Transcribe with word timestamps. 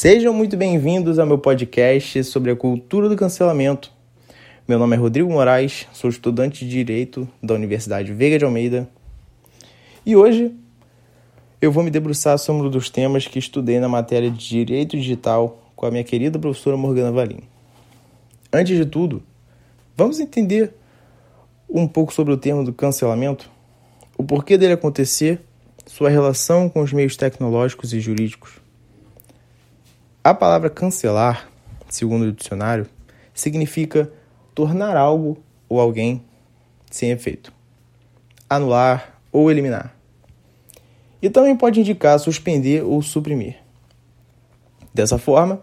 Sejam 0.00 0.32
muito 0.32 0.56
bem-vindos 0.56 1.18
ao 1.18 1.26
meu 1.26 1.36
podcast 1.36 2.24
sobre 2.24 2.50
a 2.50 2.56
cultura 2.56 3.06
do 3.06 3.14
cancelamento. 3.14 3.92
Meu 4.66 4.78
nome 4.78 4.96
é 4.96 4.98
Rodrigo 4.98 5.30
Moraes, 5.30 5.86
sou 5.92 6.08
estudante 6.08 6.64
de 6.64 6.70
Direito 6.70 7.28
da 7.42 7.52
Universidade 7.52 8.10
Veiga 8.14 8.38
de 8.38 8.46
Almeida 8.46 8.88
e 10.06 10.16
hoje 10.16 10.54
eu 11.60 11.70
vou 11.70 11.84
me 11.84 11.90
debruçar 11.90 12.38
sobre 12.38 12.66
um 12.66 12.70
dos 12.70 12.88
temas 12.88 13.26
que 13.26 13.38
estudei 13.38 13.78
na 13.78 13.90
matéria 13.90 14.30
de 14.30 14.38
Direito 14.38 14.96
Digital 14.96 15.70
com 15.76 15.84
a 15.84 15.90
minha 15.90 16.02
querida 16.02 16.38
professora 16.38 16.78
Morgana 16.78 17.12
Valim. 17.12 17.42
Antes 18.50 18.78
de 18.78 18.86
tudo, 18.86 19.22
vamos 19.94 20.18
entender 20.18 20.72
um 21.68 21.86
pouco 21.86 22.10
sobre 22.14 22.32
o 22.32 22.38
termo 22.38 22.64
do 22.64 22.72
cancelamento, 22.72 23.50
o 24.16 24.24
porquê 24.24 24.56
dele 24.56 24.72
acontecer, 24.72 25.42
sua 25.84 26.08
relação 26.08 26.70
com 26.70 26.80
os 26.80 26.90
meios 26.90 27.18
tecnológicos 27.18 27.92
e 27.92 28.00
jurídicos. 28.00 28.69
A 30.22 30.34
palavra 30.34 30.68
cancelar, 30.68 31.48
segundo 31.88 32.24
o 32.24 32.32
dicionário, 32.32 32.86
significa 33.32 34.12
tornar 34.54 34.94
algo 34.94 35.38
ou 35.66 35.80
alguém 35.80 36.22
sem 36.90 37.10
efeito, 37.10 37.50
anular 38.48 39.18
ou 39.32 39.50
eliminar. 39.50 39.96
E 41.22 41.30
também 41.30 41.56
pode 41.56 41.80
indicar 41.80 42.18
suspender 42.18 42.84
ou 42.84 43.00
suprimir. 43.00 43.56
Dessa 44.92 45.16
forma, 45.16 45.62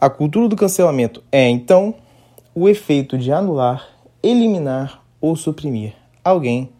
a 0.00 0.10
cultura 0.10 0.48
do 0.48 0.56
cancelamento 0.56 1.22
é, 1.30 1.48
então, 1.48 1.94
o 2.52 2.68
efeito 2.68 3.16
de 3.16 3.30
anular, 3.30 3.86
eliminar 4.20 5.04
ou 5.20 5.36
suprimir 5.36 5.94
alguém 6.24 6.72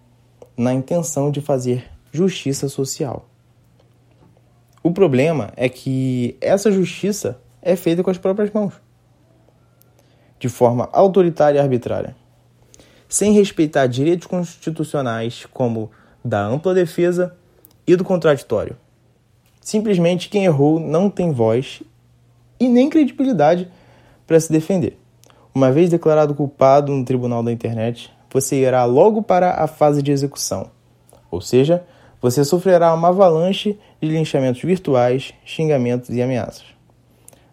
na 0.56 0.74
intenção 0.74 1.30
de 1.30 1.40
fazer 1.40 1.88
justiça 2.10 2.68
social. 2.68 3.26
O 4.82 4.92
problema 4.92 5.52
é 5.56 5.68
que 5.68 6.36
essa 6.40 6.72
justiça 6.72 7.38
é 7.60 7.76
feita 7.76 8.02
com 8.02 8.10
as 8.10 8.16
próprias 8.16 8.50
mãos, 8.50 8.72
de 10.38 10.48
forma 10.48 10.88
autoritária 10.90 11.58
e 11.58 11.60
arbitrária, 11.60 12.16
sem 13.06 13.32
respeitar 13.32 13.86
direitos 13.86 14.26
constitucionais 14.26 15.46
como 15.52 15.90
da 16.24 16.42
ampla 16.42 16.72
defesa 16.72 17.36
e 17.86 17.94
do 17.94 18.04
contraditório. 18.04 18.76
Simplesmente 19.60 20.30
quem 20.30 20.46
errou 20.46 20.80
não 20.80 21.10
tem 21.10 21.30
voz 21.30 21.82
e 22.58 22.66
nem 22.66 22.88
credibilidade 22.88 23.70
para 24.26 24.40
se 24.40 24.50
defender. 24.50 24.98
Uma 25.54 25.70
vez 25.70 25.90
declarado 25.90 26.34
culpado 26.34 26.90
no 26.90 27.04
tribunal 27.04 27.42
da 27.42 27.52
internet, 27.52 28.10
você 28.32 28.56
irá 28.62 28.84
logo 28.86 29.22
para 29.22 29.62
a 29.62 29.66
fase 29.66 30.02
de 30.02 30.10
execução, 30.10 30.70
ou 31.30 31.40
seja, 31.42 31.84
você 32.20 32.44
sofrerá 32.44 32.92
uma 32.94 33.08
avalanche 33.08 33.78
de 34.00 34.08
linchamentos 34.08 34.62
virtuais, 34.62 35.32
xingamentos 35.44 36.10
e 36.10 36.20
ameaças. 36.20 36.64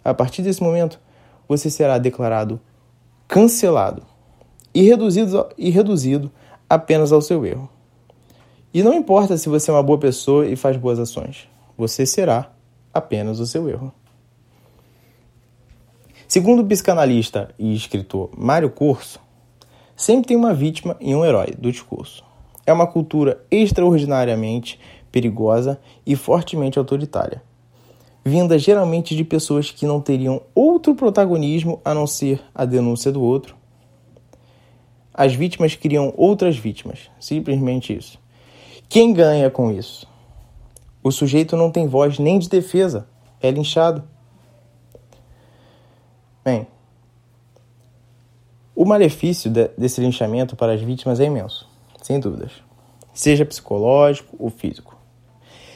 A 0.04 0.14
partir 0.14 0.42
desse 0.42 0.62
momento, 0.62 1.00
você 1.48 1.70
será 1.70 1.98
declarado 1.98 2.60
cancelado 3.28 4.04
e 4.74 4.84
reduzido, 4.84 5.48
e 5.58 5.70
reduzido 5.70 6.32
apenas 6.70 7.12
ao 7.12 7.22
seu 7.22 7.46
erro. 7.46 7.70
E 8.74 8.84
não 8.84 8.94
importa 8.94 9.38
se 9.38 9.48
você 9.48 9.72
é 9.72 9.74
uma 9.74 9.84
boa 9.84 9.98
pessoa 9.98 10.46
e 10.46 10.56
faz 10.56 10.76
boas 10.76 11.00
ações, 11.00 11.48
você 11.78 12.06
será 12.06 12.52
apenas 12.94 13.40
o 13.40 13.46
seu 13.46 13.70
erro. 13.70 13.94
Segundo 16.28 16.62
o 16.62 16.66
psicanalista 16.66 17.50
e 17.58 17.74
escritor 17.74 18.30
Mário 18.38 18.70
Corso, 18.70 19.20
sempre 19.96 20.28
tem 20.28 20.38
uma 20.38 20.54
vítima 20.54 20.98
e 21.00 21.16
um 21.16 21.24
herói 21.24 21.54
do 21.58 21.72
discurso 21.72 22.27
é 22.68 22.74
uma 22.74 22.86
cultura 22.86 23.42
extraordinariamente 23.50 24.78
perigosa 25.10 25.80
e 26.06 26.18
fortemente 26.18 26.78
autoritária, 26.78 27.42
vinda 28.26 28.60
geralmente 28.60 29.16
de 29.16 29.24
pessoas 29.24 29.72
que 29.72 29.86
não 29.86 30.02
teriam 30.02 30.42
outro 30.54 30.94
protagonismo 30.94 31.82
a 31.84 31.94
não 31.94 32.06
ser 32.06 32.42
a 32.54 32.66
denúncia 32.66 33.10
do 33.10 33.24
outro. 33.24 33.56
As 35.14 35.34
vítimas 35.34 35.76
criam 35.76 36.14
outras 36.18 36.58
vítimas, 36.58 37.10
simplesmente 37.20 37.96
isso. 37.96 38.20
Quem 38.90 39.14
ganha 39.14 39.50
com 39.50 39.72
isso? 39.72 40.06
O 41.02 41.10
sujeito 41.10 41.56
não 41.56 41.72
tem 41.72 41.88
voz 41.88 42.20
nem 42.20 42.38
de 42.38 42.50
defesa, 42.50 43.08
é 43.42 43.50
linchado. 43.50 44.04
Bem, 46.44 46.68
o 48.76 48.86
malefício 48.86 49.50
desse 49.78 50.02
linchamento 50.02 50.56
para 50.56 50.74
as 50.74 50.82
vítimas 50.82 51.20
é 51.20 51.26
imenso 51.26 51.67
sem 52.08 52.22
dúvidas, 52.22 52.54
seja 53.14 53.46
psicológico 53.46 54.34
ou 54.40 54.50
físico. 54.50 54.98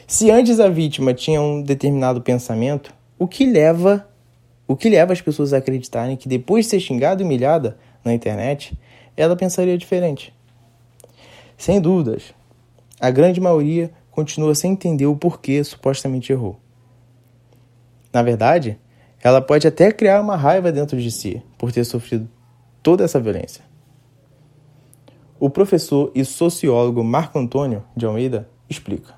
Se 0.06 0.30
antes 0.30 0.58
a 0.60 0.68
vítima 0.68 1.12
tinha 1.12 1.42
um 1.42 1.60
determinado 1.60 2.22
pensamento, 2.22 2.94
o 3.18 3.28
que 3.28 3.44
leva 3.44 4.08
o 4.66 4.74
que 4.74 4.88
leva 4.88 5.12
as 5.12 5.20
pessoas 5.20 5.52
a 5.52 5.58
acreditarem 5.58 6.16
que 6.16 6.26
depois 6.26 6.64
de 6.64 6.70
ser 6.70 6.80
xingada 6.80 7.20
e 7.20 7.24
humilhada 7.26 7.76
na 8.02 8.14
internet, 8.14 8.72
ela 9.14 9.36
pensaria 9.36 9.76
diferente. 9.76 10.32
Sem 11.58 11.78
dúvidas, 11.78 12.32
a 12.98 13.10
grande 13.10 13.38
maioria 13.38 13.90
continua 14.10 14.54
sem 14.54 14.72
entender 14.72 15.04
o 15.04 15.14
porquê 15.14 15.62
supostamente 15.62 16.32
errou. 16.32 16.58
Na 18.10 18.22
verdade, 18.22 18.78
ela 19.22 19.42
pode 19.42 19.68
até 19.68 19.92
criar 19.92 20.22
uma 20.22 20.36
raiva 20.36 20.72
dentro 20.72 20.98
de 20.98 21.10
si 21.10 21.42
por 21.58 21.70
ter 21.70 21.84
sofrido 21.84 22.26
toda 22.82 23.04
essa 23.04 23.20
violência. 23.20 23.71
O 25.44 25.50
professor 25.50 26.12
e 26.14 26.24
sociólogo 26.24 27.02
Marco 27.02 27.36
Antônio 27.36 27.82
de 27.96 28.06
Almeida 28.06 28.48
explica. 28.70 29.16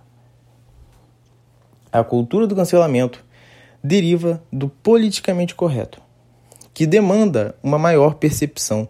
A 1.93 2.03
cultura 2.03 2.47
do 2.47 2.57
cancelamento 2.57 3.23
deriva 3.83 4.43
do 4.51 4.67
politicamente 4.67 5.55
correto, 5.55 6.01
que 6.73 6.87
demanda 6.87 7.55
uma 7.63 7.77
maior 7.77 8.15
percepção 8.15 8.89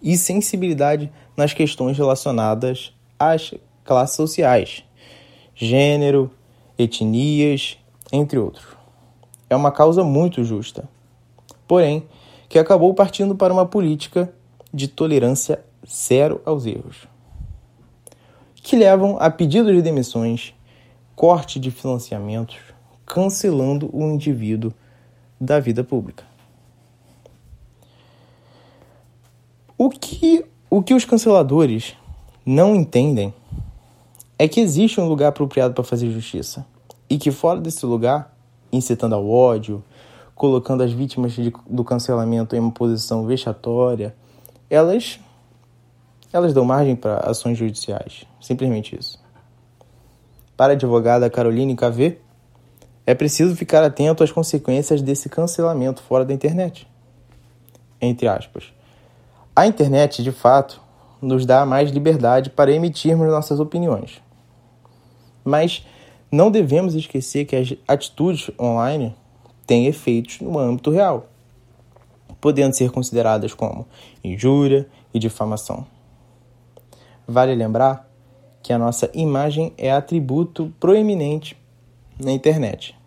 e 0.00 0.16
sensibilidade 0.16 1.12
nas 1.36 1.52
questões 1.52 1.98
relacionadas 1.98 2.94
às 3.18 3.54
classes 3.82 4.14
sociais, 4.14 4.84
gênero, 5.56 6.30
etnias, 6.78 7.76
entre 8.12 8.38
outros. 8.38 8.68
É 9.50 9.56
uma 9.56 9.72
causa 9.72 10.04
muito 10.04 10.44
justa, 10.44 10.88
porém, 11.66 12.06
que 12.48 12.56
acabou 12.56 12.94
partindo 12.94 13.34
para 13.34 13.52
uma 13.52 13.66
política 13.66 14.32
de 14.72 14.86
tolerância 14.86 15.66
zero 15.90 16.40
aos 16.44 16.66
erros, 16.66 17.08
que 18.54 18.76
levam 18.76 19.16
a 19.18 19.30
pedido 19.30 19.72
de 19.72 19.80
demissões, 19.80 20.54
corte 21.16 21.58
de 21.58 21.70
financiamentos, 21.70 22.58
cancelando 23.06 23.88
o 23.92 24.02
indivíduo 24.04 24.72
da 25.40 25.58
vida 25.58 25.82
pública. 25.82 26.24
O 29.76 29.88
que, 29.88 30.44
o 30.68 30.82
que 30.82 30.92
os 30.92 31.04
canceladores 31.04 31.94
não 32.44 32.74
entendem 32.74 33.32
é 34.38 34.46
que 34.46 34.60
existe 34.60 35.00
um 35.00 35.08
lugar 35.08 35.28
apropriado 35.28 35.74
para 35.74 35.84
fazer 35.84 36.10
justiça 36.10 36.66
e 37.08 37.16
que 37.16 37.30
fora 37.30 37.60
desse 37.60 37.86
lugar, 37.86 38.36
incitando 38.72 39.14
ao 39.14 39.28
ódio, 39.28 39.82
colocando 40.34 40.82
as 40.82 40.92
vítimas 40.92 41.32
de, 41.32 41.52
do 41.68 41.82
cancelamento 41.82 42.54
em 42.54 42.60
uma 42.60 42.70
posição 42.70 43.24
vexatória, 43.26 44.14
elas 44.68 45.18
elas 46.32 46.52
dão 46.52 46.64
margem 46.64 46.94
para 46.94 47.18
ações 47.18 47.56
judiciais. 47.56 48.24
Simplesmente 48.40 48.98
isso. 48.98 49.18
Para 50.56 50.72
a 50.72 50.76
advogada 50.76 51.30
Caroline 51.30 51.76
KV, 51.76 52.18
é 53.06 53.14
preciso 53.14 53.56
ficar 53.56 53.82
atento 53.82 54.22
às 54.22 54.30
consequências 54.30 55.00
desse 55.00 55.28
cancelamento 55.28 56.02
fora 56.02 56.24
da 56.24 56.34
internet. 56.34 56.86
Entre 58.00 58.28
aspas. 58.28 58.72
A 59.56 59.66
internet, 59.66 60.22
de 60.22 60.30
fato, 60.30 60.80
nos 61.20 61.46
dá 61.46 61.64
mais 61.64 61.90
liberdade 61.90 62.50
para 62.50 62.70
emitirmos 62.70 63.28
nossas 63.28 63.58
opiniões. 63.60 64.20
Mas 65.42 65.86
não 66.30 66.50
devemos 66.50 66.94
esquecer 66.94 67.44
que 67.46 67.56
as 67.56 67.74
atitudes 67.88 68.50
online 68.60 69.14
têm 69.66 69.86
efeitos 69.86 70.40
no 70.40 70.58
âmbito 70.58 70.90
real, 70.90 71.26
podendo 72.40 72.74
ser 72.74 72.90
consideradas 72.90 73.54
como 73.54 73.86
injúria 74.22 74.86
e 75.12 75.18
difamação. 75.18 75.86
Vale 77.30 77.54
lembrar 77.54 78.10
que 78.62 78.72
a 78.72 78.78
nossa 78.78 79.10
imagem 79.12 79.74
é 79.76 79.92
atributo 79.92 80.72
proeminente 80.80 81.54
na 82.18 82.32
internet 82.32 82.98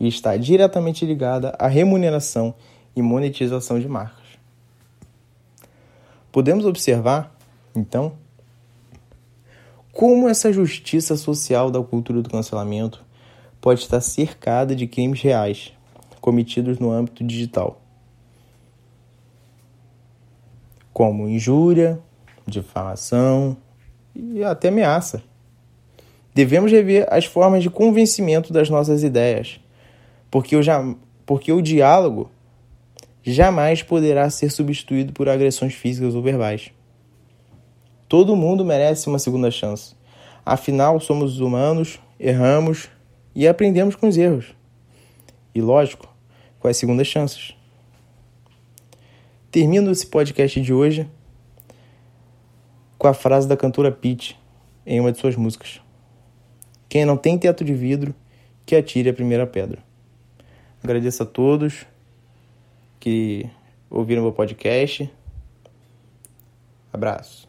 e 0.00 0.08
está 0.08 0.36
diretamente 0.36 1.06
ligada 1.06 1.54
à 1.56 1.68
remuneração 1.68 2.52
e 2.96 3.00
monetização 3.00 3.78
de 3.78 3.86
marcas. 3.86 4.26
Podemos 6.32 6.64
observar, 6.64 7.32
então, 7.72 8.14
como 9.92 10.28
essa 10.28 10.52
justiça 10.52 11.16
social 11.16 11.70
da 11.70 11.80
cultura 11.80 12.20
do 12.20 12.28
cancelamento 12.28 13.04
pode 13.60 13.78
estar 13.78 14.00
cercada 14.00 14.74
de 14.74 14.88
crimes 14.88 15.22
reais 15.22 15.72
cometidos 16.20 16.80
no 16.80 16.90
âmbito 16.90 17.22
digital, 17.22 17.80
como 20.92 21.28
injúria, 21.28 22.00
difamação 22.46 23.56
e 24.14 24.42
até 24.42 24.68
ameaça. 24.68 25.22
Devemos 26.34 26.72
rever 26.72 27.06
as 27.10 27.24
formas 27.24 27.62
de 27.62 27.70
convencimento 27.70 28.52
das 28.52 28.70
nossas 28.70 29.02
ideias, 29.02 29.60
Porque 30.30 30.56
o, 30.56 30.60
porque 31.26 31.52
o 31.52 31.60
diálogo 31.60 32.30
jamais 33.22 33.82
poderá 33.82 34.28
ser 34.30 34.50
substituído 34.50 35.12
por 35.12 35.28
agressões 35.28 35.74
físicas 35.74 36.14
ou 36.14 36.22
verbais. 36.22 36.70
Todo 38.08 38.36
mundo 38.36 38.64
merece 38.64 39.08
uma 39.08 39.18
segunda 39.18 39.50
chance. 39.50 39.94
Afinal, 40.44 40.98
somos 41.00 41.38
humanos, 41.38 42.00
erramos 42.18 42.88
e 43.34 43.46
aprendemos 43.46 43.94
com 43.94 44.08
os 44.08 44.16
erros. 44.16 44.54
E 45.54 45.60
lógico, 45.60 46.08
com 46.58 46.68
as 46.68 46.76
segundas 46.76 47.06
chances. 47.06 47.54
Termino 49.50 49.90
esse 49.90 50.06
podcast 50.06 50.60
de 50.60 50.72
hoje 50.72 51.08
com 53.02 53.08
a 53.08 53.14
frase 53.14 53.48
da 53.48 53.56
cantora 53.56 53.90
Pete 53.90 54.38
em 54.86 55.00
uma 55.00 55.10
de 55.10 55.18
suas 55.18 55.34
músicas. 55.34 55.80
Quem 56.88 57.04
não 57.04 57.16
tem 57.16 57.36
teto 57.36 57.64
de 57.64 57.74
vidro, 57.74 58.14
que 58.64 58.76
atire 58.76 59.08
a 59.08 59.12
primeira 59.12 59.44
pedra. 59.44 59.82
Agradeço 60.84 61.24
a 61.24 61.26
todos 61.26 61.84
que 63.00 63.50
ouviram 63.90 64.22
meu 64.22 64.30
podcast. 64.30 65.10
Abraço. 66.92 67.48